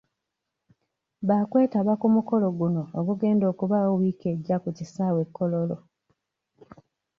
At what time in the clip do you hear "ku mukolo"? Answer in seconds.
2.01-2.45